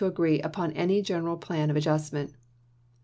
[0.03, 2.33] agree upon any general plan of adjustment."